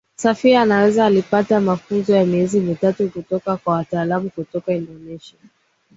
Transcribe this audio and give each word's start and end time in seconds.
Safia 0.15 0.61
anasema 0.61 1.05
alipata 1.05 1.59
mafunzo 1.61 2.15
ya 2.15 2.25
miezi 2.25 2.59
mitatu 2.59 3.09
kutoka 3.09 3.57
kwa 3.57 3.81
mtaalamu 3.81 4.29
kutoka 4.29 4.73
Indonesia 4.73 5.39